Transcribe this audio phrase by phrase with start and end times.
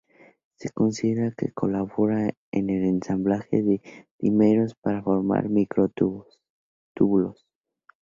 [0.55, 7.45] Se considera que colaboran en el ensamblaje de los dímeros para formar microtúbulos.